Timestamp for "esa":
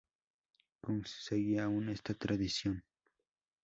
1.95-2.15